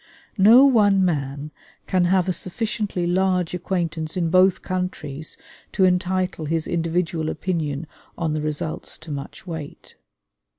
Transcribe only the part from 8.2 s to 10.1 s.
the results to much weight.